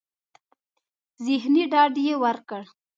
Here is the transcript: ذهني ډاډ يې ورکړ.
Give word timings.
ذهني 1.25 1.63
ډاډ 1.71 1.93
يې 2.05 2.13
ورکړ. 2.23 2.63